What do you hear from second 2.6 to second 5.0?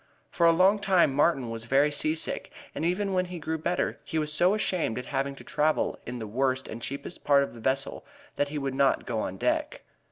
and even when he grew better he was so ashamed